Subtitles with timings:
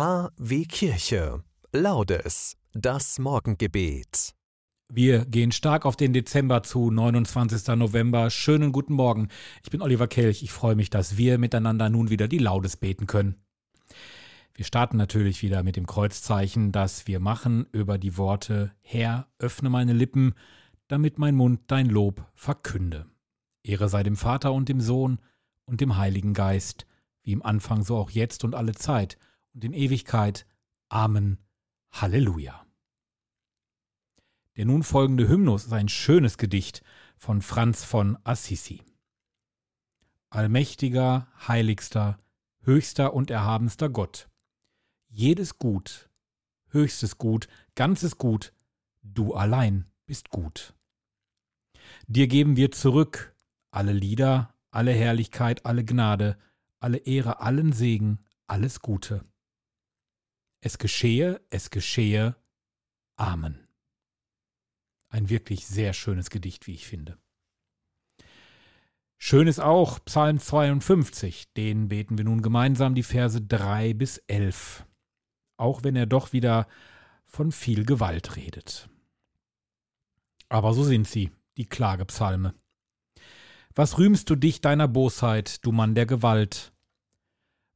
[0.00, 1.44] KW Kirche.
[1.72, 2.56] Laudes.
[2.72, 4.34] Das Morgengebet.
[4.90, 7.76] Wir gehen stark auf den Dezember zu, 29.
[7.76, 8.30] November.
[8.30, 9.28] Schönen guten Morgen.
[9.62, 10.42] Ich bin Oliver Kelch.
[10.42, 13.44] Ich freue mich, dass wir miteinander nun wieder die Laudes beten können.
[14.54, 19.68] Wir starten natürlich wieder mit dem Kreuzzeichen, das wir machen über die Worte Herr, öffne
[19.68, 20.32] meine Lippen,
[20.88, 23.04] damit mein Mund dein Lob verkünde.
[23.62, 25.18] Ehre sei dem Vater und dem Sohn
[25.66, 26.86] und dem Heiligen Geist,
[27.22, 29.18] wie im Anfang so auch jetzt und alle Zeit
[29.54, 30.46] und in Ewigkeit.
[30.88, 31.38] Amen.
[31.92, 32.66] Halleluja.
[34.56, 36.82] Der nun folgende Hymnus ist ein schönes Gedicht
[37.16, 38.82] von Franz von Assisi.
[40.30, 42.18] Allmächtiger, heiligster,
[42.62, 44.28] höchster und erhabenster Gott,
[45.08, 46.08] jedes Gut,
[46.68, 48.52] höchstes Gut, ganzes Gut,
[49.02, 50.74] du allein bist gut.
[52.06, 53.34] Dir geben wir zurück
[53.70, 56.38] alle Lieder, alle Herrlichkeit, alle Gnade,
[56.78, 59.24] alle Ehre, allen Segen, alles Gute.
[60.60, 62.36] Es geschehe, es geschehe.
[63.16, 63.66] Amen.
[65.08, 67.18] Ein wirklich sehr schönes Gedicht, wie ich finde.
[69.16, 74.86] Schön ist auch Psalm 52, den beten wir nun gemeinsam die Verse 3 bis 11,
[75.58, 76.66] auch wenn er doch wieder
[77.26, 78.88] von viel Gewalt redet.
[80.48, 82.54] Aber so sind sie, die Klagepsalme.
[83.74, 86.72] Was rühmst du dich deiner Bosheit, du Mann der Gewalt?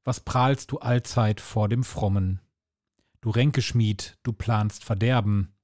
[0.03, 2.41] Was prahlst du allzeit vor dem Frommen?
[3.25, 5.57] Du Ränkeschmied, du planst Verderben.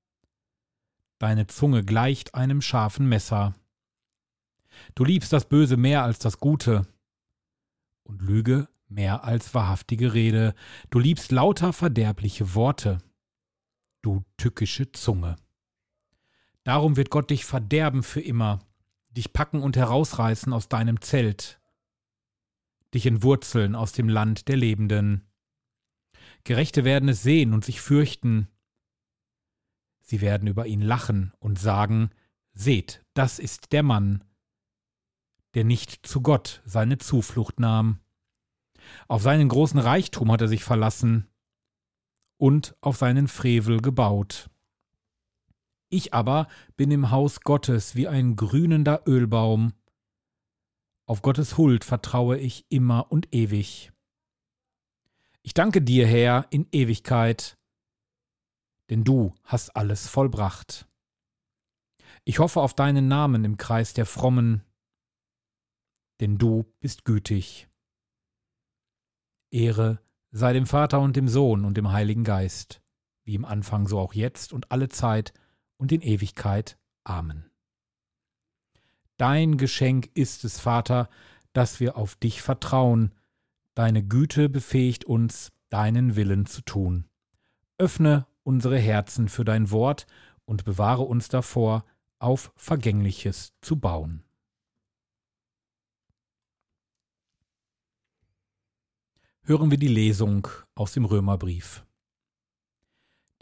[1.18, 3.54] Deine Zunge gleicht einem scharfen Messer.
[4.94, 6.86] Du liebst das Böse mehr als das Gute
[8.02, 10.54] und Lüge mehr als wahrhaftige Rede.
[10.88, 12.96] Du liebst lauter verderbliche Worte.
[14.00, 15.36] Du tückische Zunge.
[16.64, 18.60] Darum wird Gott dich verderben für immer
[19.10, 21.60] dich packen und herausreißen aus deinem Zelt,
[22.94, 25.29] dich entwurzeln aus dem Land der Lebenden.
[26.44, 28.48] Gerechte werden es sehen und sich fürchten.
[30.00, 32.10] Sie werden über ihn lachen und sagen,
[32.52, 34.24] Seht, das ist der Mann,
[35.54, 38.00] der nicht zu Gott seine Zuflucht nahm.
[39.08, 41.28] Auf seinen großen Reichtum hat er sich verlassen
[42.38, 44.50] und auf seinen Frevel gebaut.
[45.90, 49.72] Ich aber bin im Haus Gottes wie ein grünender Ölbaum.
[51.06, 53.92] Auf Gottes Huld vertraue ich immer und ewig.
[55.42, 57.58] Ich danke dir, Herr, in Ewigkeit,
[58.90, 60.86] denn du hast alles vollbracht.
[62.24, 64.62] Ich hoffe auf deinen Namen im Kreis der Frommen,
[66.20, 67.68] denn du bist gütig.
[69.50, 70.00] Ehre
[70.30, 72.82] sei dem Vater und dem Sohn und dem Heiligen Geist,
[73.24, 75.32] wie im Anfang so auch jetzt und alle Zeit
[75.76, 76.78] und in Ewigkeit.
[77.04, 77.50] Amen.
[79.16, 81.08] Dein Geschenk ist es, Vater,
[81.52, 83.14] dass wir auf dich vertrauen.
[83.74, 87.08] Deine Güte befähigt uns, deinen Willen zu tun.
[87.78, 90.06] Öffne unsere Herzen für dein Wort
[90.44, 91.84] und bewahre uns davor,
[92.18, 94.24] auf Vergängliches zu bauen.
[99.42, 101.84] Hören wir die Lesung aus dem Römerbrief.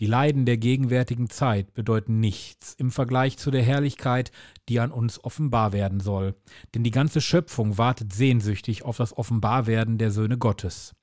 [0.00, 4.30] Die Leiden der gegenwärtigen Zeit bedeuten nichts im Vergleich zu der Herrlichkeit,
[4.68, 6.36] die an uns offenbar werden soll,
[6.74, 10.94] denn die ganze Schöpfung wartet sehnsüchtig auf das Offenbarwerden der Söhne Gottes.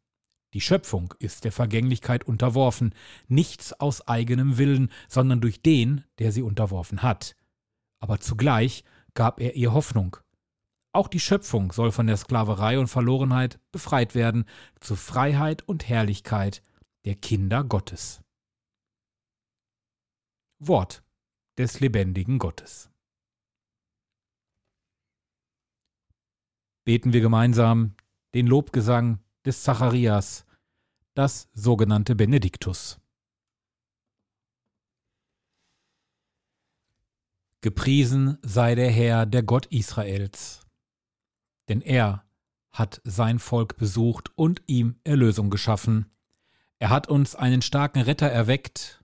[0.53, 2.95] Die Schöpfung ist der Vergänglichkeit unterworfen,
[3.27, 7.35] nichts aus eigenem Willen, sondern durch den, der sie unterworfen hat.
[7.99, 10.15] Aber zugleich gab er ihr Hoffnung.
[10.93, 14.45] Auch die Schöpfung soll von der Sklaverei und Verlorenheit befreit werden
[14.79, 16.61] zu Freiheit und Herrlichkeit
[17.03, 18.24] der Kinder Gottes.
[20.59, 21.03] Wort
[21.57, 22.89] des lebendigen Gottes.
[26.83, 27.95] Beten wir gemeinsam
[28.33, 30.45] den Lobgesang des Zacharias,
[31.13, 32.99] das sogenannte Benediktus.
[37.61, 40.67] Gepriesen sei der Herr, der Gott Israels,
[41.67, 42.23] denn er
[42.71, 46.11] hat sein Volk besucht und ihm Erlösung geschaffen.
[46.77, 49.03] Er hat uns einen starken Retter erweckt,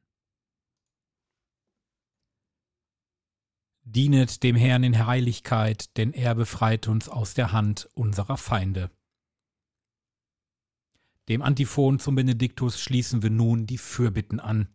[3.91, 8.89] Dienet dem Herrn in Heiligkeit, denn er befreit uns aus der Hand unserer Feinde.
[11.29, 14.67] Dem Antiphon zum Benediktus schließen wir nun die Fürbitten an.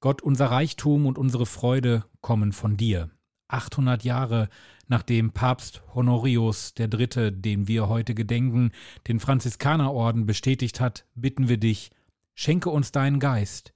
[0.00, 3.10] Gott, unser Reichtum und unsere Freude kommen von dir.
[3.48, 4.48] 800 Jahre
[4.88, 8.72] nachdem Papst Honorius III., den wir heute gedenken,
[9.08, 11.90] den Franziskanerorden bestätigt hat, bitten wir dich,
[12.34, 13.72] schenke uns deinen Geist.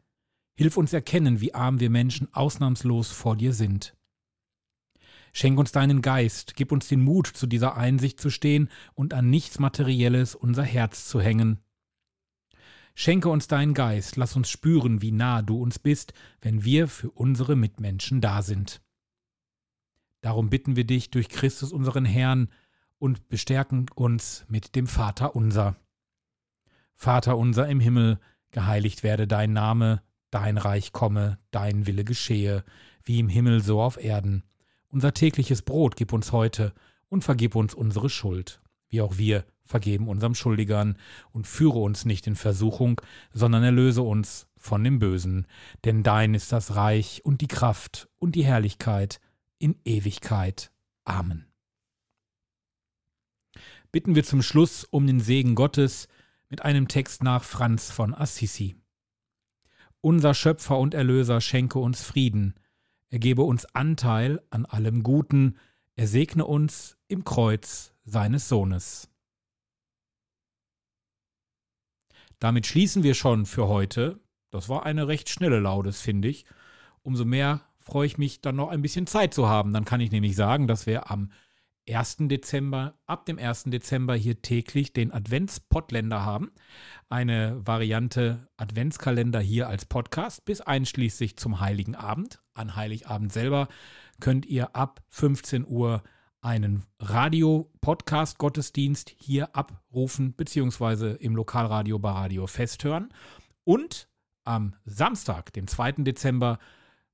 [0.55, 3.94] Hilf uns erkennen, wie arm wir Menschen ausnahmslos vor dir sind.
[5.33, 9.31] Schenk uns deinen Geist, gib uns den Mut, zu dieser Einsicht zu stehen und an
[9.31, 11.59] nichts Materielles unser Herz zu hängen.
[12.95, 17.11] Schenke uns deinen Geist, lass uns spüren, wie nah du uns bist, wenn wir für
[17.11, 18.83] unsere Mitmenschen da sind.
[20.21, 22.49] Darum bitten wir dich durch Christus unseren Herrn
[22.99, 25.77] und bestärken uns mit dem Vater unser.
[26.97, 28.19] Vater unser im Himmel,
[28.51, 32.65] geheiligt werde dein Name, dein Reich komme, dein Wille geschehe,
[33.05, 34.43] wie im Himmel so auf Erden.
[34.88, 36.73] Unser tägliches Brot gib uns heute
[37.08, 40.96] und vergib uns unsere Schuld, wie auch wir vergeben unserem Schuldigern,
[41.31, 43.00] und führe uns nicht in Versuchung,
[43.32, 45.46] sondern erlöse uns von dem Bösen,
[45.85, 49.20] denn dein ist das Reich und die Kraft und die Herrlichkeit
[49.58, 50.73] in Ewigkeit.
[51.05, 51.46] Amen.
[53.93, 56.08] Bitten wir zum Schluss um den Segen Gottes
[56.49, 58.76] mit einem Text nach Franz von Assisi.
[60.00, 62.55] Unser Schöpfer und Erlöser schenke uns Frieden,
[63.10, 65.56] er gebe uns Anteil an allem Guten,
[65.96, 69.10] er segne uns im Kreuz seines Sohnes.
[72.38, 74.20] Damit schließen wir schon für heute.
[74.50, 76.44] Das war eine recht schnelle Laudes, finde ich.
[77.02, 79.72] Umso mehr freue ich mich dann noch ein bisschen Zeit zu haben.
[79.72, 81.31] Dann kann ich nämlich sagen, dass wir am
[81.88, 82.17] 1.
[82.20, 83.64] Dezember, ab dem 1.
[83.67, 86.50] Dezember hier täglich den Adventspodländer haben.
[87.08, 92.43] Eine Variante Adventskalender hier als Podcast bis einschließlich zum Heiligen Abend.
[92.55, 93.69] An Heiligabend selber
[94.20, 96.02] könnt ihr ab 15 Uhr
[96.40, 103.08] einen Radio-Podcast-Gottesdienst hier abrufen, beziehungsweise im Lokalradio bei Radio Fest hören.
[103.64, 104.08] Und
[104.44, 105.93] am Samstag, dem 2.
[105.99, 106.58] Dezember,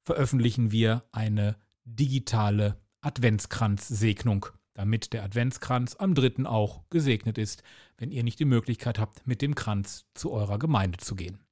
[0.02, 6.46] veröffentlichen wir eine digitale Adventskranz-Segnung, damit der Adventskranz am 3.
[6.46, 7.62] auch gesegnet ist,
[7.96, 11.42] wenn ihr nicht die Möglichkeit habt, mit dem Kranz zu eurer Gemeinde zu gehen.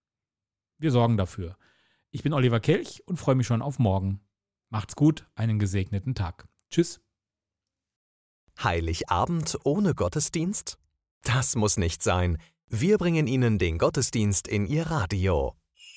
[0.78, 1.56] Wir sorgen dafür.
[2.10, 4.20] Ich bin Oliver Kelch und freue mich schon auf morgen.
[4.68, 6.48] Macht's gut, einen gesegneten Tag.
[6.70, 7.00] Tschüss.
[8.62, 10.78] Heiligabend ohne Gottesdienst?
[11.22, 12.38] Das muss nicht sein.
[12.66, 15.54] Wir bringen Ihnen den Gottesdienst in Ihr Radio.